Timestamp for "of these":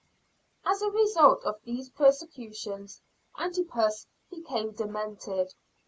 1.43-1.89